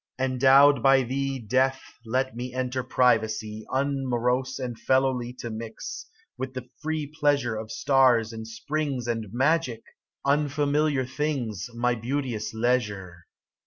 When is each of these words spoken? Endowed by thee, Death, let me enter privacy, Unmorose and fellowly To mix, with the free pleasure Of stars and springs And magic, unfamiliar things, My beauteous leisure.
Endowed 0.17 0.81
by 0.81 1.03
thee, 1.03 1.37
Death, 1.37 1.79
let 2.07 2.35
me 2.35 2.51
enter 2.55 2.81
privacy, 2.83 3.67
Unmorose 3.71 4.57
and 4.57 4.75
fellowly 4.79 5.31
To 5.37 5.51
mix, 5.51 6.07
with 6.39 6.55
the 6.55 6.67
free 6.81 7.05
pleasure 7.05 7.55
Of 7.55 7.71
stars 7.71 8.33
and 8.33 8.47
springs 8.47 9.07
And 9.07 9.31
magic, 9.31 9.83
unfamiliar 10.25 11.05
things, 11.05 11.69
My 11.75 11.93
beauteous 11.93 12.51
leisure. 12.51 13.27